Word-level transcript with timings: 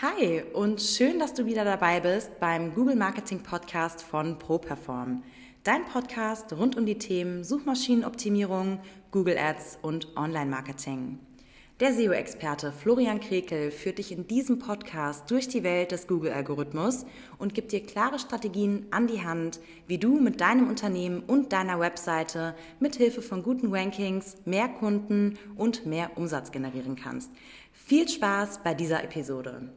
Hi 0.00 0.44
und 0.52 0.80
schön, 0.80 1.18
dass 1.18 1.34
du 1.34 1.44
wieder 1.44 1.64
dabei 1.64 1.98
bist 1.98 2.38
beim 2.38 2.72
Google 2.72 2.94
Marketing 2.94 3.42
Podcast 3.42 4.00
von 4.00 4.38
ProPerform. 4.38 5.24
Dein 5.64 5.84
Podcast 5.86 6.52
rund 6.52 6.76
um 6.76 6.86
die 6.86 6.98
Themen 6.98 7.42
Suchmaschinenoptimierung, 7.42 8.78
Google 9.10 9.36
Ads 9.36 9.80
und 9.82 10.16
Online-Marketing. 10.16 11.18
Der 11.80 11.92
SEO-Experte 11.92 12.70
Florian 12.70 13.18
Krekel 13.18 13.72
führt 13.72 13.98
dich 13.98 14.12
in 14.12 14.28
diesem 14.28 14.60
Podcast 14.60 15.28
durch 15.32 15.48
die 15.48 15.64
Welt 15.64 15.90
des 15.90 16.06
Google-Algorithmus 16.06 17.04
und 17.38 17.54
gibt 17.54 17.72
dir 17.72 17.82
klare 17.82 18.20
Strategien 18.20 18.86
an 18.92 19.08
die 19.08 19.24
Hand, 19.24 19.58
wie 19.88 19.98
du 19.98 20.20
mit 20.20 20.40
deinem 20.40 20.68
Unternehmen 20.68 21.24
und 21.26 21.52
deiner 21.52 21.80
Webseite 21.80 22.54
mit 22.78 22.94
Hilfe 22.94 23.20
von 23.20 23.42
guten 23.42 23.74
Rankings 23.74 24.36
mehr 24.44 24.68
Kunden 24.68 25.40
und 25.56 25.86
mehr 25.86 26.16
Umsatz 26.16 26.52
generieren 26.52 26.94
kannst. 26.94 27.32
Viel 27.72 28.08
Spaß 28.08 28.62
bei 28.62 28.74
dieser 28.74 29.02
Episode. 29.02 29.72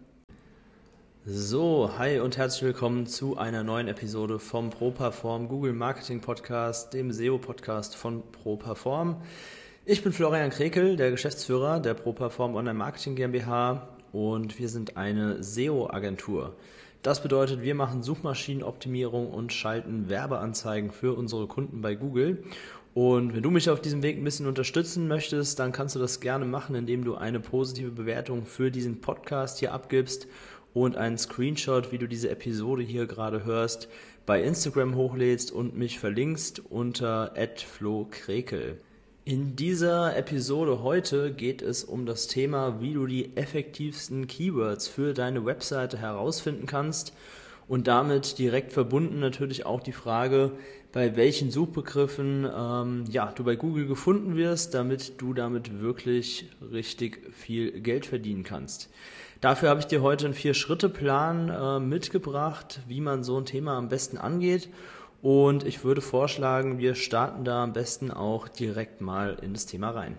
So, 1.23 1.91
hi 1.99 2.19
und 2.19 2.37
herzlich 2.37 2.63
willkommen 2.63 3.05
zu 3.05 3.37
einer 3.37 3.63
neuen 3.63 3.87
Episode 3.87 4.39
vom 4.39 4.71
ProPerform 4.71 5.49
Google 5.49 5.71
Marketing 5.71 6.19
Podcast, 6.19 6.95
dem 6.95 7.11
SEO-Podcast 7.11 7.95
von 7.95 8.23
ProPerform. 8.31 9.21
Ich 9.85 10.01
bin 10.01 10.13
Florian 10.13 10.49
Krekel, 10.49 10.95
der 10.95 11.11
Geschäftsführer 11.11 11.79
der 11.79 11.93
ProPerform 11.93 12.55
Online 12.55 12.75
Marketing 12.75 13.13
GmbH 13.13 13.87
und 14.11 14.57
wir 14.57 14.67
sind 14.67 14.97
eine 14.97 15.43
SEO-Agentur. 15.43 16.55
Das 17.03 17.21
bedeutet, 17.21 17.61
wir 17.61 17.75
machen 17.75 18.01
Suchmaschinenoptimierung 18.01 19.29
und 19.29 19.53
schalten 19.53 20.09
Werbeanzeigen 20.09 20.89
für 20.89 21.15
unsere 21.15 21.45
Kunden 21.45 21.83
bei 21.83 21.93
Google. 21.93 22.43
Und 22.95 23.35
wenn 23.35 23.43
du 23.43 23.51
mich 23.51 23.69
auf 23.69 23.79
diesem 23.79 24.01
Weg 24.01 24.17
ein 24.17 24.23
bisschen 24.23 24.47
unterstützen 24.47 25.07
möchtest, 25.07 25.59
dann 25.59 25.71
kannst 25.71 25.95
du 25.95 25.99
das 25.99 26.19
gerne 26.19 26.45
machen, 26.45 26.75
indem 26.75 27.05
du 27.05 27.15
eine 27.15 27.39
positive 27.39 27.91
Bewertung 27.91 28.45
für 28.45 28.71
diesen 28.71 29.01
Podcast 29.01 29.59
hier 29.59 29.71
abgibst 29.71 30.27
und 30.73 30.95
einen 30.95 31.17
Screenshot, 31.17 31.91
wie 31.91 31.97
du 31.97 32.07
diese 32.07 32.29
Episode 32.29 32.83
hier 32.83 33.05
gerade 33.05 33.43
hörst, 33.43 33.87
bei 34.25 34.41
Instagram 34.41 34.95
hochlädst 34.95 35.51
und 35.51 35.75
mich 35.75 35.99
verlinkst 35.99 36.61
unter 36.69 37.33
@flokrekel. 37.55 38.79
In 39.23 39.55
dieser 39.55 40.17
Episode 40.17 40.81
heute 40.81 41.31
geht 41.31 41.61
es 41.61 41.83
um 41.83 42.05
das 42.05 42.27
Thema, 42.27 42.81
wie 42.81 42.93
du 42.93 43.05
die 43.05 43.37
effektivsten 43.37 44.27
Keywords 44.27 44.87
für 44.87 45.13
deine 45.13 45.45
Webseite 45.45 45.97
herausfinden 45.97 46.65
kannst 46.65 47.13
und 47.67 47.87
damit 47.87 48.39
direkt 48.39 48.73
verbunden 48.73 49.19
natürlich 49.19 49.65
auch 49.65 49.81
die 49.81 49.91
Frage, 49.91 50.53
bei 50.91 51.15
welchen 51.15 51.51
Suchbegriffen 51.51 52.45
ähm, 52.53 53.05
ja, 53.09 53.31
du 53.31 53.43
bei 53.43 53.55
Google 53.55 53.87
gefunden 53.87 54.35
wirst, 54.35 54.73
damit 54.73 55.21
du 55.21 55.33
damit 55.33 55.79
wirklich 55.79 56.49
richtig 56.71 57.19
viel 57.31 57.79
Geld 57.79 58.05
verdienen 58.05 58.43
kannst. 58.43 58.89
Dafür 59.41 59.69
habe 59.69 59.79
ich 59.79 59.87
dir 59.87 60.03
heute 60.03 60.25
einen 60.25 60.35
Vier-Schritte-Plan 60.35 61.49
äh, 61.49 61.79
mitgebracht, 61.79 62.79
wie 62.87 63.01
man 63.01 63.23
so 63.23 63.37
ein 63.37 63.45
Thema 63.45 63.75
am 63.75 63.89
besten 63.89 64.19
angeht. 64.19 64.69
Und 65.23 65.65
ich 65.65 65.83
würde 65.83 66.01
vorschlagen, 66.01 66.77
wir 66.77 66.93
starten 66.93 67.43
da 67.43 67.63
am 67.63 67.73
besten 67.73 68.11
auch 68.11 68.47
direkt 68.47 69.01
mal 69.01 69.39
in 69.41 69.53
das 69.53 69.65
Thema 69.65 69.89
rein. 69.89 70.15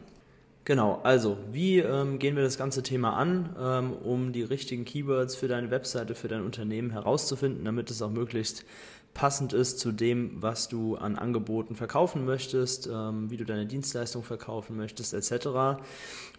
Genau, 0.64 1.00
also 1.04 1.38
wie 1.52 1.78
ähm, 1.78 2.18
gehen 2.18 2.34
wir 2.34 2.42
das 2.42 2.58
ganze 2.58 2.82
Thema 2.82 3.14
an, 3.14 3.54
ähm, 3.60 3.92
um 3.92 4.32
die 4.32 4.42
richtigen 4.42 4.84
Keywords 4.84 5.36
für 5.36 5.46
deine 5.46 5.70
Webseite, 5.70 6.16
für 6.16 6.28
dein 6.28 6.42
Unternehmen 6.42 6.90
herauszufinden, 6.90 7.64
damit 7.64 7.90
es 7.90 8.02
auch 8.02 8.10
möglichst 8.10 8.64
passend 9.14 9.52
ist 9.52 9.78
zu 9.78 9.92
dem, 9.92 10.42
was 10.42 10.68
du 10.68 10.96
an 10.96 11.16
Angeboten 11.16 11.74
verkaufen 11.74 12.24
möchtest, 12.24 12.88
ähm, 12.92 13.30
wie 13.30 13.36
du 13.36 13.44
deine 13.44 13.66
Dienstleistung 13.66 14.22
verkaufen 14.22 14.76
möchtest, 14.76 15.12
etc. 15.14 15.80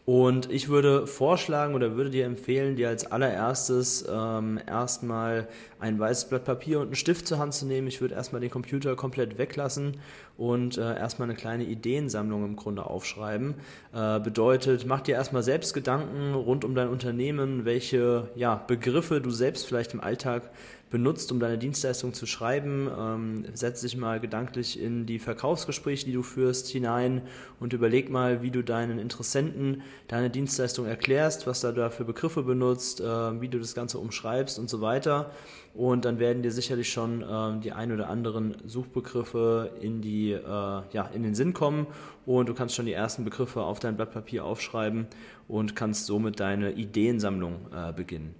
Und 0.05 0.51
ich 0.51 0.67
würde 0.67 1.07
vorschlagen 1.07 1.75
oder 1.75 1.95
würde 1.95 2.09
dir 2.09 2.25
empfehlen, 2.25 2.75
dir 2.75 2.89
als 2.89 3.09
allererstes 3.09 4.05
ähm, 4.11 4.59
erstmal 4.67 5.47
ein 5.79 5.97
weißes 5.97 6.25
Blatt 6.25 6.43
Papier 6.43 6.79
und 6.79 6.87
einen 6.87 6.95
Stift 6.95 7.25
zur 7.25 7.37
Hand 7.37 7.53
zu 7.53 7.65
nehmen. 7.65 7.87
Ich 7.87 8.01
würde 8.01 8.15
erstmal 8.15 8.41
den 8.41 8.49
Computer 8.49 8.97
komplett 8.97 9.37
weglassen 9.37 9.97
und 10.37 10.77
äh, 10.77 10.81
erstmal 10.81 11.29
eine 11.29 11.37
kleine 11.37 11.63
Ideensammlung 11.63 12.43
im 12.43 12.57
Grunde 12.57 12.85
aufschreiben. 12.85 13.55
Äh, 13.93 14.19
bedeutet, 14.19 14.85
mach 14.85 14.99
dir 14.99 15.15
erstmal 15.15 15.43
selbst 15.43 15.73
Gedanken 15.73 16.33
rund 16.33 16.65
um 16.65 16.75
dein 16.75 16.89
Unternehmen, 16.89 17.63
welche 17.63 18.29
ja, 18.35 18.55
Begriffe 18.55 19.21
du 19.21 19.29
selbst 19.29 19.65
vielleicht 19.65 19.93
im 19.93 20.01
Alltag 20.01 20.49
benutzt, 20.93 21.31
um 21.31 21.39
deine 21.39 21.57
Dienstleistung 21.57 22.13
zu 22.13 22.27
schreiben. 22.27 22.87
Ähm, 22.95 23.45
setz 23.53 23.81
dich 23.81 23.97
mal 23.97 24.19
gedanklich 24.19 24.79
in 24.79 25.07
die 25.07 25.17
Verkaufsgespräche, 25.17 26.05
die 26.05 26.13
du 26.13 26.21
führst, 26.21 26.67
hinein 26.67 27.23
und 27.59 27.73
überleg 27.73 28.11
mal, 28.11 28.43
wie 28.43 28.51
du 28.51 28.63
deinen 28.63 28.99
Interessenten 28.99 29.81
deine 30.07 30.29
Dienstleistung 30.29 30.85
erklärst, 30.85 31.47
was 31.47 31.61
da 31.61 31.89
für 31.89 32.05
Begriffe 32.05 32.43
benutzt, 32.43 33.01
äh, 33.01 33.41
wie 33.41 33.49
du 33.49 33.57
das 33.57 33.73
Ganze 33.73 33.97
umschreibst 33.97 34.59
und 34.59 34.69
so 34.69 34.81
weiter. 34.81 35.31
Und 35.73 36.05
dann 36.05 36.19
werden 36.19 36.43
dir 36.43 36.51
sicherlich 36.51 36.91
schon 36.91 37.23
äh, 37.23 37.59
die 37.59 37.71
ein 37.71 37.91
oder 37.91 38.07
anderen 38.07 38.55
Suchbegriffe 38.63 39.71
in, 39.81 40.01
die, 40.01 40.31
äh, 40.31 40.43
ja, 40.43 41.09
in 41.11 41.23
den 41.23 41.33
Sinn 41.33 41.53
kommen 41.53 41.87
und 42.27 42.47
du 42.47 42.53
kannst 42.53 42.75
schon 42.75 42.85
die 42.85 42.93
ersten 42.93 43.23
Begriffe 43.23 43.63
auf 43.63 43.79
dein 43.79 43.95
Blatt 43.95 44.11
Papier 44.11 44.45
aufschreiben 44.45 45.07
und 45.47 45.75
kannst 45.75 46.05
somit 46.05 46.39
deine 46.39 46.73
Ideensammlung 46.73 47.65
äh, 47.75 47.91
beginnen. 47.91 48.35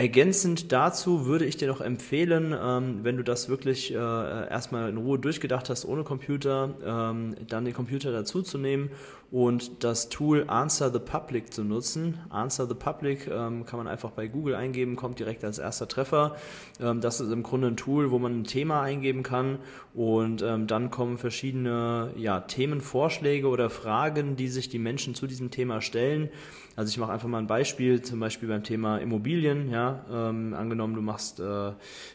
Ergänzend 0.00 0.72
dazu 0.72 1.26
würde 1.26 1.44
ich 1.44 1.58
dir 1.58 1.68
noch 1.68 1.82
empfehlen, 1.82 2.56
ähm, 2.58 3.00
wenn 3.02 3.18
du 3.18 3.22
das 3.22 3.50
wirklich 3.50 3.92
äh, 3.92 3.96
erstmal 3.96 4.88
in 4.88 4.96
Ruhe 4.96 5.18
durchgedacht 5.18 5.68
hast 5.68 5.84
ohne 5.84 6.04
Computer, 6.04 6.70
ähm, 6.82 7.34
dann 7.46 7.66
den 7.66 7.74
Computer 7.74 8.10
dazu 8.10 8.40
zu 8.40 8.56
nehmen 8.56 8.88
und 9.30 9.84
das 9.84 10.08
Tool 10.08 10.44
Answer 10.48 10.90
the 10.90 11.00
Public 11.00 11.52
zu 11.52 11.64
nutzen. 11.64 12.18
Answer 12.30 12.66
the 12.66 12.74
Public 12.74 13.26
ähm, 13.26 13.66
kann 13.66 13.76
man 13.76 13.88
einfach 13.88 14.12
bei 14.12 14.26
Google 14.26 14.54
eingeben, 14.54 14.96
kommt 14.96 15.18
direkt 15.18 15.44
als 15.44 15.58
erster 15.58 15.86
Treffer. 15.86 16.34
Ähm, 16.80 17.02
das 17.02 17.20
ist 17.20 17.30
im 17.30 17.42
Grunde 17.42 17.66
ein 17.68 17.76
Tool, 17.76 18.10
wo 18.10 18.18
man 18.18 18.40
ein 18.40 18.44
Thema 18.44 18.80
eingeben 18.80 19.22
kann 19.22 19.58
und 19.92 20.40
ähm, 20.40 20.66
dann 20.66 20.90
kommen 20.90 21.18
verschiedene 21.18 22.12
ja, 22.16 22.40
Themenvorschläge 22.40 23.48
oder 23.48 23.68
Fragen, 23.68 24.36
die 24.36 24.48
sich 24.48 24.70
die 24.70 24.78
Menschen 24.78 25.14
zu 25.14 25.26
diesem 25.26 25.50
Thema 25.50 25.82
stellen. 25.82 26.30
Also 26.76 26.90
ich 26.90 26.98
mache 26.98 27.12
einfach 27.12 27.28
mal 27.28 27.38
ein 27.38 27.46
Beispiel, 27.46 28.00
zum 28.00 28.20
Beispiel 28.20 28.48
beim 28.48 28.62
Thema 28.62 28.98
Immobilien. 28.98 29.70
Ja, 29.70 29.89
ähm, 30.12 30.54
angenommen, 30.54 30.94
du 30.94 31.02
machst, 31.02 31.40
äh, 31.40 31.70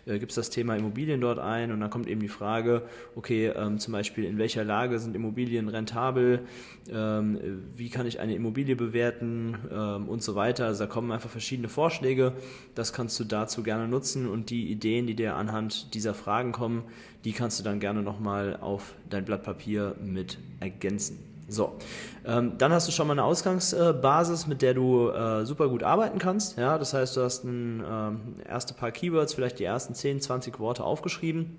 äh, 0.06 0.20
gibst 0.20 0.38
das 0.38 0.50
Thema 0.50 0.76
Immobilien 0.76 1.22
dort 1.22 1.40
ein 1.40 1.72
und 1.72 1.80
dann 1.80 1.90
kommt 1.90 2.08
eben 2.08 2.22
die 2.22 2.28
Frage, 2.28 2.84
okay, 3.16 3.48
ähm, 3.48 3.80
zum 3.80 3.94
Beispiel 3.94 4.26
in 4.26 4.38
welcher 4.38 4.64
Lage 4.64 5.00
sind 5.00 5.16
Immobilien 5.16 5.68
rentabel, 5.70 6.42
ähm, 6.90 7.40
wie 7.76 7.90
kann 7.90 8.08
ich 8.08 8.20
eine 8.20 8.36
Immobilie 8.36 8.76
bewerten 8.76 9.58
ähm, 9.72 10.10
und 10.10 10.24
so 10.24 10.36
weiter. 10.36 10.66
Also 10.66 10.86
da 10.86 10.88
kommen 10.90 11.12
einfach 11.12 11.30
verschiedene 11.30 11.70
Vorschläge. 11.70 12.34
Das 12.74 12.94
kannst 12.94 13.20
du 13.20 13.24
dazu 13.24 13.64
gerne 13.64 13.88
nutzen 13.88 14.28
und 14.28 14.50
die 14.50 14.72
Ideen, 14.72 15.08
die 15.08 15.16
dir 15.16 15.36
anhand 15.36 15.94
dieser 15.94 16.14
Fragen 16.14 16.52
kommen, 16.52 16.84
die 17.24 17.32
kannst 17.32 17.60
du 17.60 17.64
dann 17.64 17.80
gerne 17.80 18.04
nochmal 18.04 18.58
auf 18.62 18.94
dein 19.10 19.26
Blatt 19.26 19.44
Papier 19.44 19.96
mit 20.02 20.38
ergänzen. 20.60 21.35
So, 21.48 21.78
ähm, 22.26 22.58
dann 22.58 22.72
hast 22.72 22.88
du 22.88 22.92
schon 22.92 23.08
mal 23.08 23.14
eine 23.14 23.24
Ausgangsbasis, 23.24 24.48
mit 24.48 24.62
der 24.62 24.74
du 24.74 25.10
äh, 25.10 25.46
super 25.46 25.70
gut 25.70 25.84
arbeiten 25.84 26.18
kannst. 26.18 26.58
Ja, 26.58 26.78
das 26.78 26.94
heißt, 26.94 27.16
du 27.18 27.22
hast 27.22 27.44
ein 27.44 27.84
ähm, 27.88 28.36
erste 28.48 28.74
paar 28.74 28.92
Keywords, 28.92 29.34
vielleicht 29.34 29.60
die 29.60 29.64
ersten 29.64 29.94
10, 29.94 30.22
20 30.22 30.60
Worte 30.60 30.84
aufgeschrieben 30.84 31.58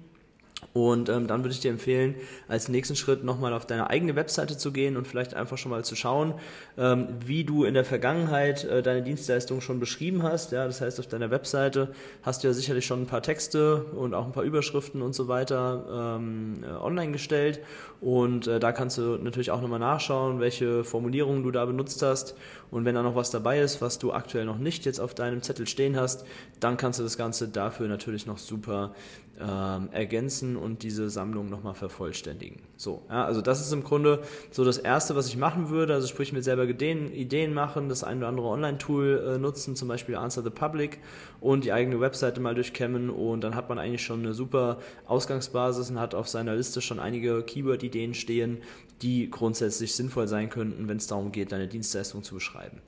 und 0.76 1.08
ähm, 1.08 1.26
dann 1.26 1.42
würde 1.42 1.54
ich 1.54 1.60
dir 1.60 1.70
empfehlen, 1.70 2.16
als 2.48 2.68
nächsten 2.68 2.96
Schritt 2.96 3.24
nochmal 3.24 3.54
auf 3.54 3.64
deine 3.64 3.88
eigene 3.88 4.14
Webseite 4.14 4.58
zu 4.58 4.72
gehen 4.72 4.98
und 4.98 5.08
vielleicht 5.08 5.32
einfach 5.32 5.56
schon 5.56 5.70
mal 5.70 5.86
zu 5.86 5.96
schauen, 5.96 6.34
ähm, 6.76 7.08
wie 7.24 7.44
du 7.44 7.64
in 7.64 7.72
der 7.72 7.86
Vergangenheit 7.86 8.64
äh, 8.64 8.82
deine 8.82 9.00
Dienstleistung 9.00 9.62
schon 9.62 9.80
beschrieben 9.80 10.22
hast. 10.22 10.52
Ja, 10.52 10.66
das 10.66 10.82
heißt, 10.82 11.00
auf 11.00 11.06
deiner 11.06 11.30
Webseite 11.30 11.94
hast 12.20 12.44
du 12.44 12.48
ja 12.48 12.52
sicherlich 12.52 12.84
schon 12.84 13.00
ein 13.00 13.06
paar 13.06 13.22
Texte 13.22 13.84
und 13.84 14.12
auch 14.12 14.26
ein 14.26 14.32
paar 14.32 14.42
Überschriften 14.42 15.00
und 15.00 15.14
so 15.14 15.28
weiter 15.28 16.18
ähm, 16.18 16.62
äh, 16.62 16.66
online 16.66 17.12
gestellt. 17.12 17.60
Und 18.02 18.46
äh, 18.46 18.60
da 18.60 18.72
kannst 18.72 18.98
du 18.98 19.16
natürlich 19.16 19.50
auch 19.50 19.62
nochmal 19.62 19.78
nachschauen, 19.78 20.40
welche 20.40 20.84
Formulierungen 20.84 21.42
du 21.42 21.52
da 21.52 21.64
benutzt 21.64 22.02
hast. 22.02 22.36
Und 22.70 22.84
wenn 22.84 22.94
da 22.94 23.02
noch 23.02 23.14
was 23.14 23.30
dabei 23.30 23.60
ist, 23.60 23.80
was 23.80 23.98
du 23.98 24.12
aktuell 24.12 24.44
noch 24.44 24.58
nicht 24.58 24.84
jetzt 24.84 25.00
auf 25.00 25.14
deinem 25.14 25.40
Zettel 25.40 25.66
stehen 25.66 25.96
hast, 25.96 26.26
dann 26.60 26.76
kannst 26.76 26.98
du 26.98 27.02
das 27.02 27.16
Ganze 27.16 27.48
dafür 27.48 27.88
natürlich 27.88 28.26
noch 28.26 28.36
super 28.36 28.92
ähm, 29.40 29.88
ergänzen 29.92 30.56
und 30.66 30.82
diese 30.82 31.08
Sammlung 31.08 31.48
nochmal 31.48 31.74
vervollständigen. 31.74 32.58
So, 32.76 33.02
ja, 33.08 33.24
also 33.24 33.40
das 33.40 33.60
ist 33.60 33.72
im 33.72 33.84
Grunde 33.84 34.22
so 34.50 34.64
das 34.64 34.76
Erste, 34.76 35.14
was 35.14 35.28
ich 35.28 35.36
machen 35.36 35.70
würde. 35.70 35.94
Also 35.94 36.08
sprich 36.08 36.32
mir 36.32 36.42
selber 36.42 36.64
Ideen, 36.64 37.12
Ideen 37.12 37.54
machen, 37.54 37.88
das 37.88 38.04
ein 38.04 38.18
oder 38.18 38.28
andere 38.28 38.48
Online-Tool 38.48 39.34
äh, 39.36 39.38
nutzen, 39.38 39.76
zum 39.76 39.88
Beispiel 39.88 40.16
Answer 40.16 40.42
the 40.42 40.50
Public 40.50 40.98
und 41.40 41.64
die 41.64 41.72
eigene 41.72 42.00
Webseite 42.00 42.40
mal 42.40 42.54
durchkämmen 42.54 43.08
und 43.08 43.42
dann 43.42 43.54
hat 43.54 43.68
man 43.68 43.78
eigentlich 43.78 44.02
schon 44.02 44.20
eine 44.20 44.34
super 44.34 44.78
Ausgangsbasis 45.06 45.90
und 45.90 46.00
hat 46.00 46.14
auf 46.14 46.28
seiner 46.28 46.56
Liste 46.56 46.80
schon 46.80 46.98
einige 46.98 47.42
Keyword-Ideen 47.42 48.14
stehen, 48.14 48.58
die 49.02 49.30
grundsätzlich 49.30 49.94
sinnvoll 49.94 50.26
sein 50.26 50.50
könnten, 50.50 50.88
wenn 50.88 50.96
es 50.96 51.06
darum 51.06 51.30
geht, 51.30 51.52
deine 51.52 51.68
Dienstleistung 51.68 52.22
zu 52.22 52.34
beschreiben. 52.34 52.80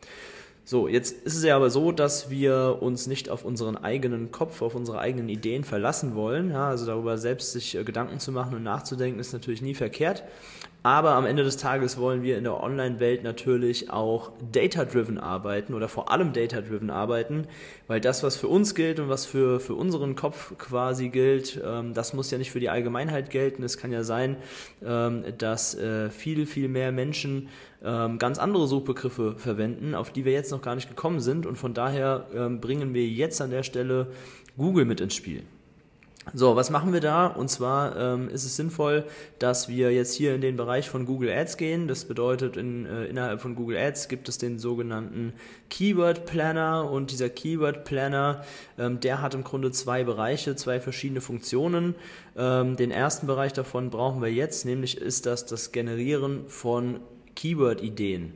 So, 0.70 0.86
jetzt 0.86 1.24
ist 1.24 1.34
es 1.34 1.44
ja 1.44 1.56
aber 1.56 1.70
so, 1.70 1.92
dass 1.92 2.28
wir 2.28 2.76
uns 2.82 3.06
nicht 3.06 3.30
auf 3.30 3.46
unseren 3.46 3.78
eigenen 3.78 4.30
Kopf, 4.30 4.60
auf 4.60 4.74
unsere 4.74 4.98
eigenen 4.98 5.30
Ideen 5.30 5.64
verlassen 5.64 6.14
wollen. 6.14 6.50
Ja, 6.50 6.68
also 6.68 6.84
darüber 6.84 7.16
selbst 7.16 7.52
sich 7.52 7.74
äh, 7.74 7.84
Gedanken 7.84 8.18
zu 8.18 8.32
machen 8.32 8.54
und 8.54 8.64
nachzudenken 8.64 9.18
ist 9.18 9.32
natürlich 9.32 9.62
nie 9.62 9.74
verkehrt. 9.74 10.24
Aber 10.88 11.10
am 11.10 11.26
Ende 11.26 11.44
des 11.44 11.58
Tages 11.58 11.98
wollen 11.98 12.22
wir 12.22 12.38
in 12.38 12.44
der 12.44 12.62
Online-Welt 12.62 13.22
natürlich 13.22 13.90
auch 13.90 14.32
data-driven 14.52 15.18
arbeiten 15.18 15.74
oder 15.74 15.86
vor 15.86 16.10
allem 16.10 16.32
data-driven 16.32 16.88
arbeiten, 16.88 17.46
weil 17.88 18.00
das, 18.00 18.22
was 18.22 18.36
für 18.36 18.48
uns 18.48 18.74
gilt 18.74 18.98
und 18.98 19.10
was 19.10 19.26
für, 19.26 19.60
für 19.60 19.74
unseren 19.74 20.16
Kopf 20.16 20.56
quasi 20.56 21.10
gilt, 21.10 21.60
ähm, 21.62 21.92
das 21.92 22.14
muss 22.14 22.30
ja 22.30 22.38
nicht 22.38 22.50
für 22.50 22.58
die 22.58 22.70
Allgemeinheit 22.70 23.28
gelten. 23.28 23.62
Es 23.64 23.76
kann 23.76 23.92
ja 23.92 24.02
sein, 24.02 24.38
ähm, 24.82 25.24
dass 25.36 25.74
äh, 25.74 26.08
viel, 26.08 26.46
viel 26.46 26.68
mehr 26.68 26.90
Menschen 26.90 27.50
ähm, 27.84 28.18
ganz 28.18 28.38
andere 28.38 28.66
Suchbegriffe 28.66 29.34
verwenden, 29.36 29.94
auf 29.94 30.10
die 30.10 30.24
wir 30.24 30.32
jetzt 30.32 30.52
noch 30.52 30.62
gar 30.62 30.74
nicht 30.74 30.88
gekommen 30.88 31.20
sind. 31.20 31.44
Und 31.44 31.56
von 31.56 31.74
daher 31.74 32.28
ähm, 32.34 32.62
bringen 32.62 32.94
wir 32.94 33.06
jetzt 33.06 33.42
an 33.42 33.50
der 33.50 33.62
Stelle 33.62 34.06
Google 34.56 34.86
mit 34.86 35.02
ins 35.02 35.14
Spiel. 35.14 35.42
So, 36.34 36.56
was 36.56 36.70
machen 36.70 36.92
wir 36.92 37.00
da? 37.00 37.26
Und 37.26 37.48
zwar 37.48 37.96
ähm, 37.96 38.28
ist 38.28 38.44
es 38.44 38.56
sinnvoll, 38.56 39.04
dass 39.38 39.68
wir 39.68 39.92
jetzt 39.92 40.14
hier 40.14 40.34
in 40.34 40.40
den 40.40 40.56
Bereich 40.56 40.88
von 40.88 41.06
Google 41.06 41.30
Ads 41.30 41.56
gehen. 41.56 41.88
Das 41.88 42.04
bedeutet, 42.04 42.56
in, 42.56 42.84
äh, 42.86 43.06
innerhalb 43.06 43.40
von 43.40 43.54
Google 43.54 43.78
Ads 43.78 44.08
gibt 44.08 44.28
es 44.28 44.36
den 44.36 44.58
sogenannten 44.58 45.32
Keyword 45.70 46.26
Planner 46.26 46.90
und 46.90 47.10
dieser 47.10 47.30
Keyword 47.30 47.84
Planner, 47.84 48.44
ähm, 48.78 49.00
der 49.00 49.22
hat 49.22 49.34
im 49.34 49.44
Grunde 49.44 49.70
zwei 49.70 50.04
Bereiche, 50.04 50.54
zwei 50.56 50.80
verschiedene 50.80 51.20
Funktionen. 51.20 51.94
Ähm, 52.36 52.76
den 52.76 52.90
ersten 52.90 53.26
Bereich 53.26 53.54
davon 53.54 53.90
brauchen 53.90 54.20
wir 54.20 54.32
jetzt, 54.32 54.66
nämlich 54.66 54.98
ist 54.98 55.24
das 55.24 55.46
das 55.46 55.72
Generieren 55.72 56.48
von 56.48 57.00
Keyword-Ideen. 57.36 58.34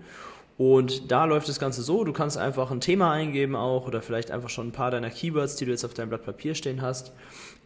Und 0.58 1.10
da 1.10 1.25
läuft 1.25 1.49
das 1.49 1.58
Ganze 1.58 1.82
so, 1.82 2.04
du 2.04 2.12
kannst 2.12 2.37
einfach 2.37 2.70
ein 2.70 2.81
Thema 2.81 3.10
eingeben 3.10 3.56
auch 3.56 3.87
oder 3.87 4.02
vielleicht 4.02 4.31
einfach 4.31 4.50
schon 4.50 4.69
ein 4.69 4.72
paar 4.72 4.90
deiner 4.90 5.10
Keywords, 5.10 5.56
die 5.56 5.64
du 5.64 5.70
jetzt 5.70 5.84
auf 5.84 5.94
deinem 5.94 6.10
Blatt 6.10 6.25
Papier 6.25 6.54
stehen 6.54 6.82
hast 6.82 7.12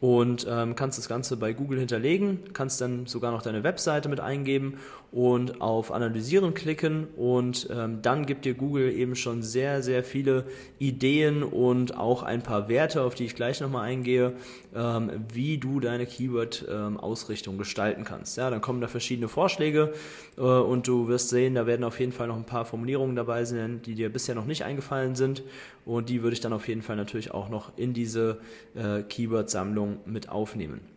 und 0.00 0.46
ähm, 0.48 0.76
kannst 0.76 0.98
das 0.98 1.08
Ganze 1.08 1.36
bei 1.36 1.52
Google 1.54 1.78
hinterlegen, 1.78 2.40
kannst 2.52 2.80
dann 2.80 3.06
sogar 3.06 3.32
noch 3.32 3.40
deine 3.40 3.64
Webseite 3.64 4.10
mit 4.10 4.20
eingeben 4.20 4.74
und 5.10 5.62
auf 5.62 5.90
Analysieren 5.90 6.52
klicken 6.52 7.06
und 7.16 7.68
ähm, 7.74 8.02
dann 8.02 8.26
gibt 8.26 8.44
dir 8.44 8.52
Google 8.52 8.92
eben 8.92 9.16
schon 9.16 9.42
sehr, 9.42 9.82
sehr 9.82 10.04
viele 10.04 10.44
Ideen 10.78 11.42
und 11.42 11.96
auch 11.96 12.22
ein 12.22 12.42
paar 12.42 12.68
Werte, 12.68 13.02
auf 13.02 13.14
die 13.14 13.24
ich 13.24 13.34
gleich 13.34 13.60
nochmal 13.62 13.84
eingehe, 13.84 14.34
ähm, 14.74 15.10
wie 15.32 15.56
du 15.56 15.80
deine 15.80 16.04
Keyword-Ausrichtung 16.04 17.54
ähm, 17.54 17.58
gestalten 17.58 18.04
kannst. 18.04 18.36
Ja, 18.36 18.50
dann 18.50 18.60
kommen 18.60 18.82
da 18.82 18.88
verschiedene 18.88 19.28
Vorschläge 19.28 19.94
äh, 20.36 20.42
und 20.42 20.86
du 20.86 21.08
wirst 21.08 21.30
sehen, 21.30 21.54
da 21.54 21.66
werden 21.66 21.84
auf 21.84 21.98
jeden 22.00 22.12
Fall 22.12 22.26
noch 22.26 22.36
ein 22.36 22.44
paar 22.44 22.66
Formulierungen 22.66 22.85
dabei 23.16 23.44
sein, 23.44 23.82
die 23.82 23.94
dir 23.94 24.12
bisher 24.12 24.34
noch 24.34 24.46
nicht 24.46 24.64
eingefallen 24.64 25.14
sind 25.14 25.42
und 25.84 26.08
die 26.08 26.22
würde 26.22 26.34
ich 26.34 26.40
dann 26.40 26.52
auf 26.52 26.68
jeden 26.68 26.82
Fall 26.82 26.96
natürlich 26.96 27.30
auch 27.32 27.48
noch 27.48 27.76
in 27.76 27.92
diese 27.92 28.40
äh, 28.74 29.02
Keyword-Sammlung 29.02 29.98
mit 30.06 30.28
aufnehmen. 30.28 30.95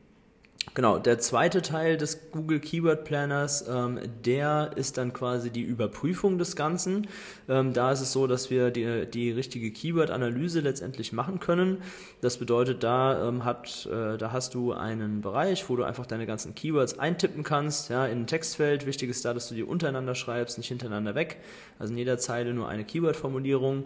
Genau, 0.76 1.00
der 1.00 1.20
zweite 1.20 1.62
Teil 1.62 1.98
des 1.98 2.32
Google 2.32 2.60
Keyword 2.60 3.04
Planners, 3.04 3.68
ähm, 3.68 4.00
der 4.24 4.72
ist 4.76 4.98
dann 4.98 5.14
quasi 5.14 5.50
die 5.50 5.62
Überprüfung 5.62 6.38
des 6.38 6.56
Ganzen. 6.56 7.08
Ähm, 7.48 7.74
da 7.74 7.92
ist 7.92 8.02
es 8.02 8.12
so, 8.12 8.28
dass 8.28 8.50
wir 8.50 8.70
die, 8.70 9.08
die 9.08 9.32
richtige 9.32 9.72
Keyword-Analyse 9.72 10.60
letztendlich 10.60 11.12
machen 11.12 11.40
können. 11.40 11.82
Das 12.22 12.38
bedeutet, 12.38 12.84
da, 12.84 13.28
ähm, 13.28 13.46
hat, 13.46 13.88
äh, 13.92 14.18
da 14.18 14.32
hast 14.32 14.54
du 14.54 14.74
einen 14.74 15.22
Bereich, 15.22 15.68
wo 15.70 15.76
du 15.76 15.84
einfach 15.84 16.06
deine 16.06 16.28
ganzen 16.28 16.54
Keywords 16.56 17.00
eintippen 17.00 17.44
kannst, 17.44 17.90
ja, 17.90 18.06
in 18.06 18.22
ein 18.22 18.28
Textfeld. 18.28 18.86
Wichtig 18.86 19.10
ist 19.10 19.26
da, 19.26 19.34
dass 19.34 19.50
du 19.50 19.56
die 19.56 19.64
untereinander 19.64 20.14
schreibst, 20.14 20.58
nicht 20.58 20.68
hintereinander 20.68 21.16
weg. 21.16 21.38
Also 21.80 21.94
in 21.94 21.98
jeder 21.98 22.20
Zeile 22.20 22.54
nur 22.54 22.70
eine 22.70 22.84
Keyword-Formulierung 22.84 23.86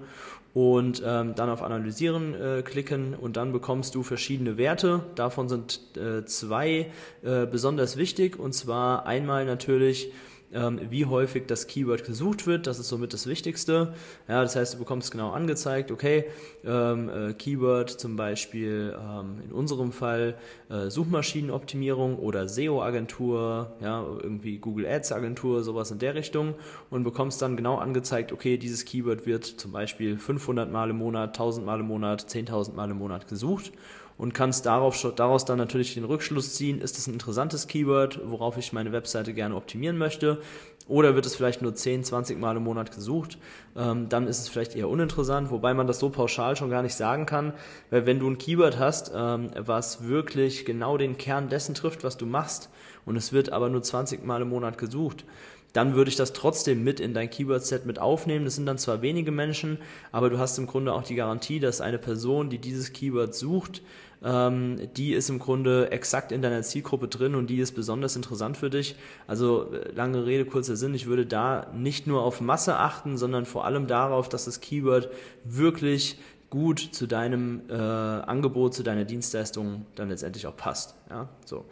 und 0.53 1.01
ähm, 1.03 1.33
dann 1.35 1.49
auf 1.49 1.63
Analysieren 1.63 2.35
äh, 2.35 2.61
klicken 2.61 3.15
und 3.15 3.37
dann 3.37 3.51
bekommst 3.51 3.95
du 3.95 4.03
verschiedene 4.03 4.57
Werte. 4.57 5.01
Davon 5.15 5.49
sind 5.49 5.79
äh, 5.97 6.25
zwei 6.25 6.62
äh, 6.67 7.45
besonders 7.45 7.97
wichtig 7.97 8.39
und 8.39 8.53
zwar 8.53 9.05
einmal 9.05 9.45
natürlich 9.45 10.11
ähm, 10.53 10.79
wie 10.89 11.05
häufig 11.05 11.43
das 11.47 11.67
Keyword 11.67 12.05
gesucht 12.05 12.47
wird. 12.47 12.67
Das 12.67 12.79
ist 12.79 12.89
somit 12.89 13.13
das 13.13 13.27
Wichtigste. 13.27 13.93
Ja, 14.27 14.41
das 14.41 14.55
heißt, 14.55 14.75
du 14.75 14.77
bekommst 14.77 15.11
genau 15.11 15.31
angezeigt, 15.31 15.91
okay, 15.91 16.25
ähm, 16.63 17.09
äh, 17.09 17.33
Keyword 17.33 17.89
zum 17.89 18.15
Beispiel 18.15 18.95
ähm, 18.97 19.41
in 19.43 19.51
unserem 19.51 19.91
Fall 19.91 20.35
äh, 20.69 20.89
Suchmaschinenoptimierung 20.89 22.17
oder 22.17 22.47
SEO-Agentur, 22.47 23.73
ja, 23.81 24.03
irgendwie 24.03 24.59
Google 24.59 24.85
Ads-Agentur, 24.85 25.63
sowas 25.63 25.91
in 25.91 25.99
der 25.99 26.15
Richtung 26.15 26.55
und 26.89 27.03
bekommst 27.03 27.41
dann 27.41 27.57
genau 27.57 27.77
angezeigt, 27.77 28.31
okay, 28.31 28.57
dieses 28.57 28.85
Keyword 28.85 29.25
wird 29.25 29.45
zum 29.45 29.71
Beispiel 29.71 30.17
500 30.17 30.71
Mal 30.71 30.89
im 30.89 30.97
Monat, 30.97 31.29
1000 31.29 31.65
Mal 31.65 31.79
im 31.79 31.87
Monat, 31.87 32.21
10.000 32.29 32.73
Mal 32.73 32.91
im 32.91 32.97
Monat 32.97 33.27
gesucht 33.27 33.71
und 34.17 34.33
kannst 34.33 34.65
darauf, 34.65 35.13
daraus 35.15 35.45
dann 35.45 35.57
natürlich 35.57 35.93
den 35.93 36.03
Rückschluss 36.03 36.55
ziehen, 36.55 36.81
ist 36.81 36.97
es 36.97 37.07
ein 37.07 37.13
interessantes 37.13 37.67
Keyword, 37.67 38.21
worauf 38.25 38.57
ich 38.57 38.73
meine 38.73 38.91
Webseite 38.91 39.33
gerne 39.33 39.55
optimieren 39.55 39.97
möchte, 39.97 40.41
oder 40.87 41.15
wird 41.15 41.25
es 41.25 41.35
vielleicht 41.35 41.61
nur 41.61 41.73
10, 41.73 42.03
20 42.03 42.39
Mal 42.39 42.57
im 42.57 42.63
Monat 42.63 42.93
gesucht, 42.93 43.37
ähm, 43.75 44.09
dann 44.09 44.27
ist 44.27 44.39
es 44.39 44.49
vielleicht 44.49 44.75
eher 44.75 44.89
uninteressant, 44.89 45.49
wobei 45.49 45.73
man 45.73 45.87
das 45.87 45.99
so 45.99 46.09
pauschal 46.09 46.55
schon 46.55 46.69
gar 46.69 46.81
nicht 46.81 46.95
sagen 46.95 47.25
kann, 47.25 47.53
weil 47.89 48.05
wenn 48.05 48.19
du 48.19 48.29
ein 48.29 48.37
Keyword 48.37 48.79
hast, 48.79 49.11
ähm, 49.15 49.51
was 49.57 50.07
wirklich 50.07 50.65
genau 50.65 50.97
den 50.97 51.17
Kern 51.17 51.49
dessen 51.49 51.73
trifft, 51.73 52.03
was 52.03 52.17
du 52.17 52.25
machst, 52.25 52.69
und 53.05 53.15
es 53.15 53.33
wird 53.33 53.51
aber 53.51 53.69
nur 53.69 53.81
20 53.81 54.25
Mal 54.25 54.41
im 54.41 54.49
Monat 54.49 54.77
gesucht, 54.77 55.25
dann 55.73 55.95
würde 55.95 56.09
ich 56.09 56.15
das 56.15 56.33
trotzdem 56.33 56.83
mit 56.83 56.99
in 56.99 57.13
dein 57.13 57.29
Keyword-Set 57.29 57.85
mit 57.85 57.99
aufnehmen. 57.99 58.45
Das 58.45 58.55
sind 58.55 58.65
dann 58.65 58.77
zwar 58.77 59.01
wenige 59.01 59.31
Menschen, 59.31 59.79
aber 60.11 60.29
du 60.29 60.37
hast 60.37 60.57
im 60.59 60.67
Grunde 60.67 60.93
auch 60.93 61.03
die 61.03 61.15
Garantie, 61.15 61.59
dass 61.59 61.81
eine 61.81 61.97
Person, 61.97 62.49
die 62.49 62.59
dieses 62.59 62.93
Keyword 62.93 63.33
sucht, 63.33 63.81
ähm, 64.23 64.89
die 64.95 65.13
ist 65.13 65.29
im 65.29 65.39
Grunde 65.39 65.91
exakt 65.91 66.31
in 66.31 66.41
deiner 66.41 66.61
Zielgruppe 66.61 67.07
drin 67.07 67.35
und 67.35 67.47
die 67.47 67.57
ist 67.57 67.73
besonders 67.73 68.15
interessant 68.15 68.55
für 68.55 68.69
dich. 68.69 68.95
Also 69.27 69.73
äh, 69.73 69.91
lange 69.93 70.25
Rede, 70.25 70.45
kurzer 70.45 70.75
Sinn, 70.75 70.93
ich 70.93 71.07
würde 71.07 71.25
da 71.25 71.67
nicht 71.75 72.07
nur 72.07 72.23
auf 72.23 72.39
Masse 72.39 72.77
achten, 72.77 73.17
sondern 73.17 73.45
vor 73.45 73.65
allem 73.65 73.87
darauf, 73.87 74.29
dass 74.29 74.45
das 74.45 74.61
Keyword 74.61 75.09
wirklich 75.43 76.19
gut 76.49 76.79
zu 76.79 77.07
deinem 77.07 77.63
äh, 77.67 77.73
Angebot, 77.73 78.75
zu 78.75 78.83
deiner 78.83 79.05
Dienstleistung 79.05 79.87
dann 79.95 80.09
letztendlich 80.09 80.45
auch 80.45 80.55
passt. 80.55 80.95
Ja, 81.09 81.27
so. 81.45 81.65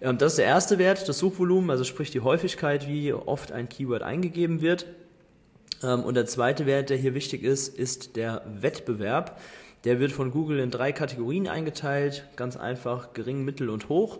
Ähm, 0.00 0.18
das 0.18 0.32
ist 0.32 0.38
der 0.38 0.46
erste 0.46 0.78
Wert, 0.78 1.08
das 1.08 1.18
Suchvolumen, 1.18 1.70
also 1.70 1.84
sprich 1.84 2.10
die 2.10 2.20
Häufigkeit, 2.20 2.88
wie 2.88 3.12
oft 3.12 3.52
ein 3.52 3.68
Keyword 3.68 4.02
eingegeben 4.02 4.60
wird. 4.60 4.86
Ähm, 5.82 6.02
und 6.02 6.14
der 6.14 6.26
zweite 6.26 6.66
Wert, 6.66 6.90
der 6.90 6.96
hier 6.96 7.14
wichtig 7.14 7.42
ist, 7.42 7.76
ist 7.76 8.16
der 8.16 8.42
Wettbewerb. 8.60 9.40
Der 9.84 10.00
wird 10.00 10.12
von 10.12 10.32
Google 10.32 10.58
in 10.58 10.70
drei 10.70 10.92
Kategorien 10.92 11.46
eingeteilt, 11.46 12.24
ganz 12.36 12.56
einfach 12.56 13.12
gering, 13.12 13.44
mittel 13.44 13.70
und 13.70 13.88
hoch. 13.88 14.18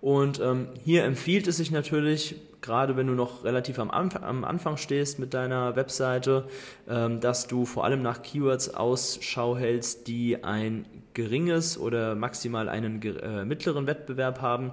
Und 0.00 0.38
ähm, 0.40 0.68
hier 0.84 1.04
empfiehlt 1.04 1.48
es 1.48 1.56
sich 1.56 1.70
natürlich, 1.70 2.36
gerade 2.60 2.96
wenn 2.96 3.08
du 3.08 3.14
noch 3.14 3.42
relativ 3.42 3.78
am, 3.78 3.90
Anf 3.90 4.16
am 4.16 4.44
Anfang 4.44 4.76
stehst 4.76 5.18
mit 5.18 5.34
deiner 5.34 5.74
Webseite, 5.74 6.44
ähm, 6.88 7.20
dass 7.20 7.48
du 7.48 7.64
vor 7.64 7.84
allem 7.84 8.02
nach 8.02 8.22
Keywords 8.22 8.74
Ausschau 8.74 9.56
hältst, 9.56 10.06
die 10.06 10.44
ein 10.44 10.84
geringes 11.14 11.78
oder 11.78 12.14
maximal 12.14 12.68
einen 12.68 13.02
äh, 13.02 13.44
mittleren 13.44 13.86
Wettbewerb 13.86 14.40
haben. 14.40 14.72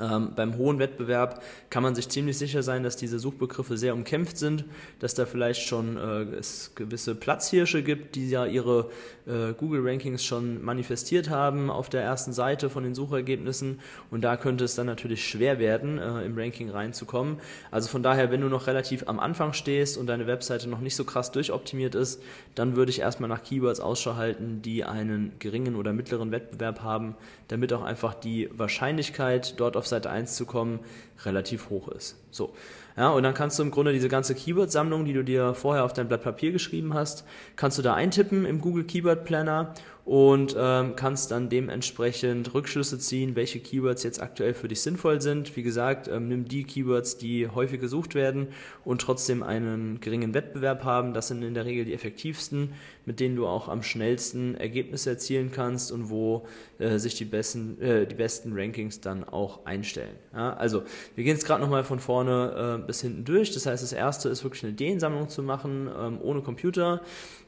Ähm, 0.00 0.30
beim 0.34 0.56
hohen 0.56 0.78
Wettbewerb 0.78 1.42
kann 1.70 1.82
man 1.82 1.94
sich 1.94 2.08
ziemlich 2.08 2.38
sicher 2.38 2.62
sein, 2.62 2.82
dass 2.82 2.96
diese 2.96 3.18
Suchbegriffe 3.18 3.76
sehr 3.76 3.94
umkämpft 3.94 4.36
sind, 4.38 4.64
dass 4.98 5.14
da 5.14 5.26
vielleicht 5.26 5.62
schon 5.62 5.96
äh, 5.96 6.22
es 6.36 6.72
gewisse 6.74 7.14
Platzhirsche 7.14 7.82
gibt, 7.82 8.14
die 8.14 8.30
ja 8.30 8.46
ihre 8.46 8.90
äh, 9.26 9.52
Google-Rankings 9.52 10.24
schon 10.24 10.62
manifestiert 10.64 11.30
haben 11.30 11.70
auf 11.70 11.88
der 11.88 12.02
ersten 12.02 12.32
Seite 12.32 12.70
von 12.70 12.84
den 12.84 12.94
Suchergebnissen 12.94 13.80
und 14.10 14.22
da 14.22 14.36
könnte 14.36 14.64
es 14.64 14.74
dann 14.74 14.86
natürlich 14.86 15.26
schwer 15.26 15.58
werden, 15.58 15.98
äh, 15.98 16.24
im 16.24 16.36
Ranking 16.36 16.70
reinzukommen. 16.70 17.38
Also 17.70 17.88
von 17.88 18.02
daher, 18.02 18.30
wenn 18.30 18.40
du 18.40 18.48
noch 18.48 18.66
relativ 18.66 19.08
am 19.08 19.20
Anfang 19.20 19.52
stehst 19.52 19.96
und 19.96 20.06
deine 20.06 20.26
Webseite 20.26 20.68
noch 20.68 20.80
nicht 20.80 20.96
so 20.96 21.04
krass 21.04 21.32
durchoptimiert 21.32 21.94
ist, 21.94 22.22
dann 22.54 22.76
würde 22.76 22.90
ich 22.90 23.00
erstmal 23.00 23.28
nach 23.28 23.42
Keywords 23.42 23.80
Ausschau 23.80 24.16
halten, 24.16 24.62
die 24.62 24.84
einen 24.84 25.32
geringen 25.38 25.76
oder 25.76 25.92
mittleren 25.92 26.32
Wettbewerb 26.32 26.82
haben, 26.82 27.14
damit 27.48 27.72
auch 27.72 27.82
einfach 27.82 28.14
die 28.14 28.48
Wahrscheinlichkeit, 28.52 29.60
dort 29.60 29.76
auf 29.76 29.81
Seite 29.86 30.10
1 30.10 30.36
zu 30.36 30.46
kommen, 30.46 30.80
relativ 31.24 31.70
hoch 31.70 31.88
ist. 31.88 32.16
So. 32.30 32.52
Ja, 32.96 33.10
und 33.10 33.22
dann 33.22 33.32
kannst 33.32 33.58
du 33.58 33.62
im 33.62 33.70
Grunde 33.70 33.92
diese 33.92 34.08
ganze 34.08 34.34
Keyword-Sammlung, 34.34 35.04
die 35.04 35.14
du 35.14 35.24
dir 35.24 35.54
vorher 35.54 35.84
auf 35.84 35.94
dein 35.94 36.08
Blatt 36.08 36.22
Papier 36.22 36.52
geschrieben 36.52 36.92
hast, 36.92 37.24
kannst 37.56 37.78
du 37.78 37.82
da 37.82 37.94
eintippen 37.94 38.44
im 38.44 38.60
Google 38.60 38.84
Keyword 38.84 39.24
Planner 39.24 39.72
und 40.04 40.56
ähm, 40.58 40.94
kannst 40.96 41.30
dann 41.30 41.48
dementsprechend 41.48 42.52
Rückschlüsse 42.52 42.98
ziehen, 42.98 43.36
welche 43.36 43.60
Keywords 43.60 44.02
jetzt 44.02 44.20
aktuell 44.20 44.52
für 44.52 44.66
dich 44.66 44.82
sinnvoll 44.82 45.20
sind. 45.20 45.56
Wie 45.56 45.62
gesagt, 45.62 46.08
ähm, 46.08 46.28
nimm 46.28 46.48
die 46.48 46.64
Keywords, 46.64 47.18
die 47.18 47.48
häufig 47.48 47.80
gesucht 47.80 48.14
werden 48.14 48.48
und 48.84 49.00
trotzdem 49.00 49.42
einen 49.42 50.00
geringen 50.00 50.34
Wettbewerb 50.34 50.84
haben. 50.84 51.14
Das 51.14 51.28
sind 51.28 51.42
in 51.42 51.54
der 51.54 51.66
Regel 51.66 51.84
die 51.84 51.94
effektivsten. 51.94 52.72
Mit 53.04 53.20
denen 53.20 53.36
du 53.36 53.46
auch 53.46 53.68
am 53.68 53.82
schnellsten 53.82 54.54
Ergebnisse 54.54 55.10
erzielen 55.10 55.50
kannst 55.52 55.92
und 55.92 56.10
wo 56.10 56.46
äh, 56.78 56.98
sich 56.98 57.14
die 57.14 57.24
besten, 57.24 57.80
äh, 57.80 58.06
die 58.06 58.14
besten 58.14 58.52
Rankings 58.54 59.00
dann 59.00 59.24
auch 59.24 59.64
einstellen. 59.66 60.16
Ja, 60.32 60.54
also 60.54 60.82
wir 61.14 61.24
gehen 61.24 61.34
jetzt 61.34 61.46
gerade 61.46 61.62
nochmal 61.62 61.84
von 61.84 61.98
vorne 61.98 62.78
äh, 62.80 62.86
bis 62.86 63.00
hinten 63.00 63.24
durch. 63.24 63.52
Das 63.52 63.66
heißt, 63.66 63.82
das 63.82 63.92
erste 63.92 64.28
ist 64.28 64.44
wirklich 64.44 64.62
eine 64.62 64.72
Ideensammlung 64.72 65.28
zu 65.28 65.42
machen, 65.42 65.90
ähm, 65.98 66.18
ohne 66.22 66.42
Computer. 66.42 67.00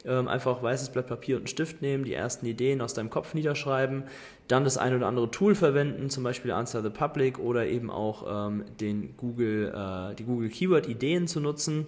Ähm, 0.06 0.28
einfach 0.28 0.62
weißes 0.62 0.90
Blatt 0.90 1.06
Papier 1.06 1.36
und 1.36 1.42
einen 1.42 1.46
Stift 1.46 1.80
nehmen, 1.80 2.04
die 2.04 2.12
ersten 2.12 2.44
Ideen 2.44 2.82
aus 2.82 2.92
deinem 2.92 3.08
Kopf 3.08 3.32
niederschreiben, 3.32 4.02
dann 4.48 4.62
das 4.64 4.76
ein 4.76 4.94
oder 4.94 5.06
andere 5.06 5.30
Tool 5.30 5.54
verwenden, 5.54 6.10
zum 6.10 6.22
Beispiel 6.24 6.50
Answer 6.50 6.82
the 6.82 6.90
Public 6.90 7.38
oder 7.38 7.66
eben 7.66 7.90
auch 7.90 8.48
ähm, 8.48 8.64
den 8.78 9.16
Google, 9.16 9.72
äh, 9.74 10.14
die 10.14 10.24
Google 10.24 10.50
Keyword 10.50 10.90
Ideen 10.90 11.26
zu 11.26 11.40
nutzen. 11.40 11.86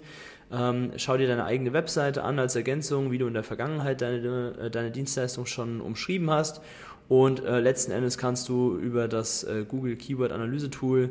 Ähm, 0.52 0.92
schau 0.96 1.16
dir 1.16 1.26
deine 1.26 1.44
eigene 1.44 1.72
Webseite 1.72 2.22
an 2.22 2.38
als 2.38 2.54
Ergänzung, 2.54 3.10
wie 3.10 3.18
du 3.18 3.26
in 3.26 3.34
der 3.34 3.42
Vergangenheit 3.42 4.00
deine, 4.00 4.54
äh, 4.60 4.70
deine 4.70 4.90
Dienstleistung 4.90 5.46
schon 5.46 5.80
umschrieben 5.80 6.30
hast. 6.30 6.60
Und 7.08 7.44
äh, 7.44 7.60
letzten 7.60 7.92
Endes 7.92 8.18
kannst 8.18 8.48
du 8.48 8.76
über 8.76 9.08
das 9.08 9.44
äh, 9.44 9.64
Google 9.66 9.96
Keyword 9.96 10.32
Analyse 10.32 10.70
Tool 10.70 11.10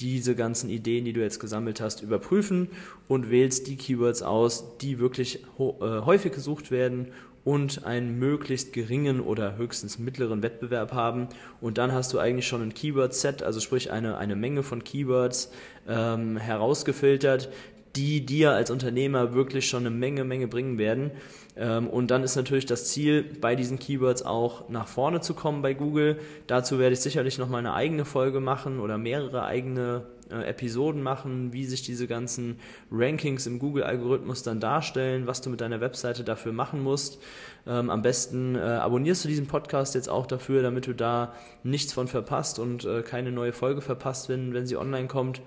diese 0.00 0.34
ganzen 0.34 0.70
Ideen, 0.70 1.04
die 1.04 1.12
du 1.12 1.20
jetzt 1.20 1.38
gesammelt 1.38 1.80
hast, 1.80 2.02
überprüfen 2.02 2.68
und 3.08 3.30
wählst 3.30 3.68
die 3.68 3.76
Keywords 3.76 4.22
aus, 4.22 4.76
die 4.78 4.98
wirklich 4.98 5.44
äh, 5.58 5.72
häufig 5.80 6.32
gesucht 6.32 6.70
werden 6.70 7.08
und 7.44 7.84
einen 7.84 8.18
möglichst 8.18 8.72
geringen 8.72 9.20
oder 9.20 9.56
höchstens 9.56 9.98
mittleren 9.98 10.42
Wettbewerb 10.42 10.92
haben. 10.92 11.28
Und 11.60 11.78
dann 11.78 11.92
hast 11.92 12.12
du 12.12 12.18
eigentlich 12.18 12.48
schon 12.48 12.62
ein 12.62 12.74
Keyword-Set, 12.74 13.42
also 13.42 13.60
sprich 13.60 13.92
eine, 13.92 14.16
eine 14.16 14.34
Menge 14.34 14.62
von 14.62 14.82
Keywords 14.82 15.52
ähm, 15.86 16.38
herausgefiltert, 16.38 17.50
die 17.96 18.24
dir 18.26 18.52
als 18.52 18.70
Unternehmer 18.70 19.34
wirklich 19.34 19.68
schon 19.68 19.86
eine 19.86 19.94
Menge, 19.94 20.24
Menge 20.24 20.48
bringen 20.48 20.78
werden. 20.78 21.12
Ähm, 21.56 21.88
und 21.88 22.10
dann 22.10 22.22
ist 22.22 22.36
natürlich 22.36 22.66
das 22.66 22.88
Ziel, 22.88 23.22
bei 23.40 23.54
diesen 23.54 23.78
Keywords 23.78 24.22
auch 24.22 24.68
nach 24.68 24.88
vorne 24.88 25.20
zu 25.20 25.34
kommen 25.34 25.62
bei 25.62 25.74
Google. 25.74 26.18
Dazu 26.46 26.78
werde 26.78 26.94
ich 26.94 27.00
sicherlich 27.00 27.38
nochmal 27.38 27.60
eine 27.60 27.74
eigene 27.74 28.04
Folge 28.04 28.40
machen 28.40 28.80
oder 28.80 28.98
mehrere 28.98 29.44
eigene 29.44 30.06
äh, 30.30 30.48
Episoden 30.48 31.02
machen, 31.02 31.52
wie 31.52 31.64
sich 31.64 31.82
diese 31.82 32.06
ganzen 32.06 32.58
Rankings 32.90 33.46
im 33.46 33.58
Google-Algorithmus 33.58 34.42
dann 34.42 34.58
darstellen, 34.58 35.26
was 35.26 35.40
du 35.42 35.50
mit 35.50 35.60
deiner 35.60 35.80
Webseite 35.80 36.24
dafür 36.24 36.52
machen 36.52 36.82
musst. 36.82 37.20
Ähm, 37.66 37.90
am 37.90 38.02
besten 38.02 38.56
äh, 38.56 38.58
abonnierst 38.58 39.24
du 39.24 39.28
diesen 39.28 39.46
Podcast 39.46 39.94
jetzt 39.94 40.08
auch 40.08 40.26
dafür, 40.26 40.62
damit 40.62 40.86
du 40.86 40.94
da 40.94 41.34
nichts 41.62 41.92
von 41.92 42.08
verpasst 42.08 42.58
und 42.58 42.84
äh, 42.84 43.02
keine 43.02 43.32
neue 43.32 43.52
Folge 43.52 43.80
verpasst, 43.80 44.28
wenn, 44.28 44.54
wenn 44.54 44.66
sie 44.66 44.76
online 44.76 45.06
kommt. 45.08 45.40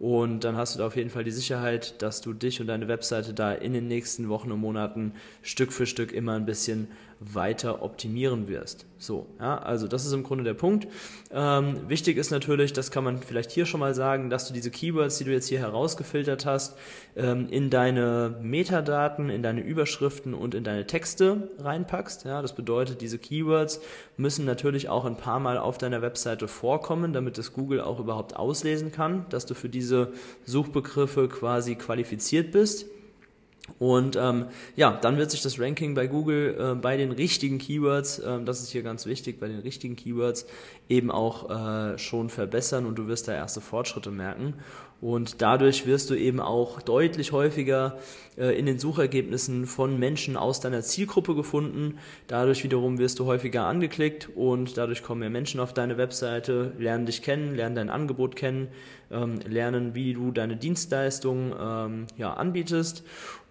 Und 0.00 0.44
dann 0.44 0.56
hast 0.56 0.74
du 0.74 0.80
da 0.80 0.86
auf 0.86 0.96
jeden 0.96 1.10
Fall 1.10 1.24
die 1.24 1.30
Sicherheit, 1.30 2.02
dass 2.02 2.20
du 2.20 2.32
dich 2.32 2.60
und 2.60 2.66
deine 2.66 2.88
Webseite 2.88 3.32
da 3.32 3.52
in 3.52 3.72
den 3.72 3.86
nächsten 3.86 4.28
Wochen 4.28 4.50
und 4.50 4.60
Monaten 4.60 5.12
Stück 5.42 5.72
für 5.72 5.86
Stück 5.86 6.12
immer 6.12 6.32
ein 6.32 6.46
bisschen 6.46 6.88
weiter 7.20 7.82
optimieren 7.82 8.48
wirst. 8.48 8.86
So, 8.98 9.26
ja, 9.38 9.58
also 9.58 9.86
das 9.86 10.06
ist 10.06 10.12
im 10.12 10.22
Grunde 10.22 10.44
der 10.44 10.54
Punkt. 10.54 10.88
Ähm, 11.30 11.88
wichtig 11.88 12.16
ist 12.16 12.30
natürlich, 12.30 12.72
das 12.72 12.90
kann 12.90 13.04
man 13.04 13.18
vielleicht 13.18 13.50
hier 13.50 13.66
schon 13.66 13.80
mal 13.80 13.94
sagen, 13.94 14.30
dass 14.30 14.48
du 14.48 14.54
diese 14.54 14.70
Keywords, 14.70 15.18
die 15.18 15.24
du 15.24 15.32
jetzt 15.32 15.48
hier 15.48 15.58
herausgefiltert 15.58 16.46
hast, 16.46 16.76
ähm, 17.16 17.48
in 17.50 17.70
deine 17.70 18.36
Metadaten, 18.40 19.30
in 19.30 19.42
deine 19.42 19.60
Überschriften 19.60 20.32
und 20.32 20.54
in 20.54 20.64
deine 20.64 20.86
Texte 20.86 21.48
reinpackst. 21.58 22.24
Ja, 22.24 22.40
das 22.40 22.54
bedeutet, 22.54 23.00
diese 23.00 23.18
Keywords 23.18 23.80
müssen 24.16 24.44
natürlich 24.44 24.88
auch 24.88 25.04
ein 25.04 25.16
paar 25.16 25.40
Mal 25.40 25.58
auf 25.58 25.76
deiner 25.76 26.00
Webseite 26.00 26.48
vorkommen, 26.48 27.12
damit 27.12 27.36
das 27.36 27.52
Google 27.52 27.80
auch 27.80 28.00
überhaupt 28.00 28.36
auslesen 28.36 28.90
kann, 28.90 29.26
dass 29.28 29.44
du 29.44 29.54
für 29.54 29.68
diese 29.68 29.83
Suchbegriffe 30.44 31.28
quasi 31.28 31.74
qualifiziert 31.74 32.52
bist. 32.52 32.86
Und 33.78 34.16
ähm, 34.16 34.46
ja, 34.76 34.98
dann 35.00 35.16
wird 35.16 35.30
sich 35.30 35.40
das 35.40 35.58
Ranking 35.58 35.94
bei 35.94 36.06
Google 36.06 36.56
äh, 36.58 36.74
bei 36.74 36.98
den 36.98 37.12
richtigen 37.12 37.58
Keywords, 37.58 38.18
äh, 38.18 38.42
das 38.44 38.60
ist 38.60 38.70
hier 38.70 38.82
ganz 38.82 39.06
wichtig, 39.06 39.40
bei 39.40 39.48
den 39.48 39.60
richtigen 39.60 39.96
Keywords 39.96 40.46
eben 40.90 41.10
auch 41.10 41.48
äh, 41.48 41.98
schon 41.98 42.28
verbessern 42.28 42.84
und 42.84 42.96
du 42.96 43.06
wirst 43.06 43.26
da 43.26 43.32
erste 43.32 43.62
Fortschritte 43.62 44.10
merken. 44.10 44.54
Und 45.04 45.42
dadurch 45.42 45.84
wirst 45.84 46.08
du 46.08 46.14
eben 46.14 46.40
auch 46.40 46.80
deutlich 46.80 47.32
häufiger 47.32 47.98
äh, 48.38 48.58
in 48.58 48.64
den 48.64 48.78
Suchergebnissen 48.78 49.66
von 49.66 49.98
Menschen 49.98 50.34
aus 50.34 50.60
deiner 50.60 50.80
Zielgruppe 50.80 51.34
gefunden. 51.34 51.98
Dadurch 52.26 52.64
wiederum 52.64 52.96
wirst 52.96 53.18
du 53.18 53.26
häufiger 53.26 53.66
angeklickt 53.66 54.30
und 54.34 54.78
dadurch 54.78 55.02
kommen 55.02 55.20
mehr 55.20 55.28
Menschen 55.28 55.60
auf 55.60 55.74
deine 55.74 55.98
Webseite, 55.98 56.72
lernen 56.78 57.04
dich 57.04 57.20
kennen, 57.20 57.54
lernen 57.54 57.76
dein 57.76 57.90
Angebot 57.90 58.34
kennen, 58.34 58.68
ähm, 59.10 59.40
lernen, 59.46 59.94
wie 59.94 60.14
du 60.14 60.30
deine 60.30 60.56
Dienstleistung 60.56 61.52
ähm, 61.60 62.06
ja, 62.16 62.32
anbietest. 62.32 63.04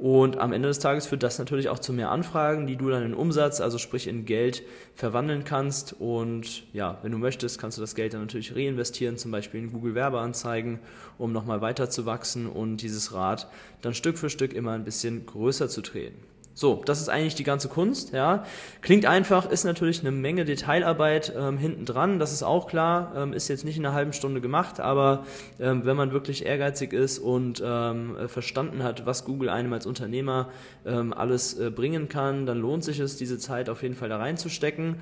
Und 0.04 0.38
am 0.38 0.52
Ende 0.52 0.68
des 0.68 0.80
Tages 0.80 1.08
führt 1.08 1.24
das 1.24 1.40
natürlich 1.40 1.70
auch 1.70 1.80
zu 1.80 1.94
mehr 1.94 2.12
Anfragen, 2.12 2.68
die 2.68 2.76
du 2.76 2.90
dann 2.90 3.04
in 3.04 3.14
Umsatz, 3.14 3.62
also 3.62 3.78
sprich 3.78 4.10
in 4.10 4.26
Geld, 4.26 4.62
verwandeln 4.96 5.46
kannst. 5.46 5.96
Und 5.98 6.66
ja, 6.74 6.98
wenn 7.04 7.14
du 7.14 7.18
möchtest, 7.18 7.58
kannst 7.58 7.78
du 7.78 7.82
das 7.82 7.96
Geld 7.96 8.14
dann 8.14 8.20
natürlich 8.20 8.54
reinvestieren, 8.54 9.16
zum 9.16 9.32
Beispiel 9.32 9.62
in 9.62 9.72
Google 9.72 9.96
Werbeanzeigen, 9.96 10.80
um 11.18 11.32
nochmal 11.32 11.62
weiter 11.62 11.90
zu 11.90 12.06
wachsen 12.06 12.48
und 12.48 12.82
dieses 12.82 13.14
Rad 13.14 13.48
dann 13.82 13.94
Stück 13.94 14.18
für 14.18 14.30
Stück 14.30 14.52
immer 14.52 14.74
ein 14.74 14.84
bisschen 14.84 15.26
größer 15.26 15.70
zu 15.70 15.82
drehen. 15.82 16.16
So, 16.56 16.84
das 16.86 17.02
ist 17.02 17.10
eigentlich 17.10 17.34
die 17.34 17.44
ganze 17.44 17.68
Kunst, 17.68 18.14
ja. 18.14 18.46
Klingt 18.82 19.08
einfach, 19.08 19.50
ist 19.50 19.64
natürlich 19.64 20.02
eine 20.02 20.12
Menge 20.12 20.46
Detailarbeit 20.46 21.34
ähm, 21.36 21.58
hinten 21.58 21.86
dran, 21.86 22.20
das 22.20 22.32
ist 22.32 22.44
auch 22.44 22.68
klar, 22.68 23.12
ähm, 23.16 23.34
ist 23.34 23.48
jetzt 23.48 23.66
nicht 23.66 23.78
in 23.78 23.86
einer 23.86 23.96
halben 23.96 24.14
Stunde 24.14 24.40
gemacht, 24.40 24.80
aber 24.80 25.26
ähm, 25.60 25.84
wenn 25.84 25.98
man 25.98 26.12
wirklich 26.12 26.46
ehrgeizig 26.46 26.94
ist 26.94 27.18
und 27.18 27.64
ähm, 27.66 28.18
verstanden 28.28 28.84
hat, 28.84 29.08
was 29.08 29.26
Google 29.26 29.50
einem 29.50 29.74
als 29.74 29.88
Unternehmer 29.88 30.50
ähm, 30.86 31.12
alles 31.12 31.58
äh, 31.58 31.72
bringen 31.72 32.08
kann, 32.08 32.46
dann 32.46 32.60
lohnt 32.60 32.84
sich 32.84 33.00
es, 33.00 33.18
diese 33.18 33.40
Zeit 33.40 33.68
auf 33.68 33.82
jeden 33.82 33.96
Fall 33.96 34.10
da 34.10 34.18
reinzustecken. 34.18 34.98